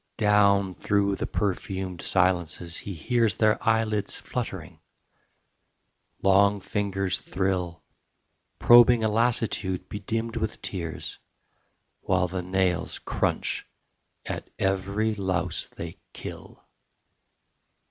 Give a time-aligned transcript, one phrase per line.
[0.17, 4.79] Down through the perfumed silences he hears Their eyelids fluttering:
[6.23, 7.83] long fingers thrill,
[8.57, 11.19] Probing a lassitude bedimmed with tears,
[12.01, 13.67] While the nails crunch
[14.25, 16.67] at every louse they kill.